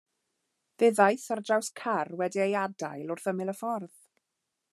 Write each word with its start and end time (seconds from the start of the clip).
Fe 0.77 0.87
ddaeth 0.99 1.27
ar 1.35 1.41
draws 1.49 1.69
car 1.81 2.09
wedi 2.23 2.43
ei 2.47 2.59
adael 2.65 3.15
wrth 3.17 3.31
ymyl 3.35 3.55
y 3.55 3.57
ffordd. 3.61 4.01